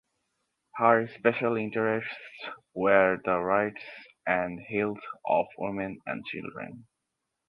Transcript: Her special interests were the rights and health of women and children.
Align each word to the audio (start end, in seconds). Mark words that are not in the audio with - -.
Her 0.77 1.07
special 1.19 1.57
interests 1.57 2.09
were 2.73 3.19
the 3.23 3.37
rights 3.37 3.83
and 4.25 4.59
health 4.59 4.97
of 5.27 5.45
women 5.59 5.99
and 6.07 6.25
children. 6.25 6.87